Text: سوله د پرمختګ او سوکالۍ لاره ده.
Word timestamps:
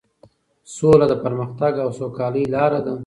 سوله 0.75 1.05
د 1.09 1.13
پرمختګ 1.23 1.73
او 1.83 1.89
سوکالۍ 1.99 2.43
لاره 2.55 2.79
ده. 2.85 2.93